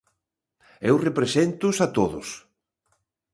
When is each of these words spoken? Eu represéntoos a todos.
Eu 0.89 0.95
represéntoos 1.07 1.77
a 1.85 1.87
todos. 1.97 2.27